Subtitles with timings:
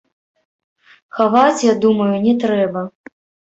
[1.19, 2.79] Хаваць, я думаю, не трэба.